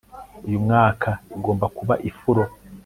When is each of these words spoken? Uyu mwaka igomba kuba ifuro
Uyu 0.47 0.59
mwaka 0.65 1.09
igomba 1.35 1.65
kuba 1.77 1.93
ifuro 2.09 2.41